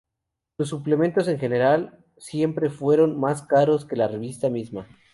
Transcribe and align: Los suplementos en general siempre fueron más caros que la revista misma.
Los 0.57 0.69
suplementos 0.69 1.27
en 1.27 1.37
general 1.37 2.03
siempre 2.17 2.71
fueron 2.71 3.19
más 3.19 3.43
caros 3.43 3.85
que 3.85 3.95
la 3.95 4.07
revista 4.07 4.49
misma. 4.49 4.87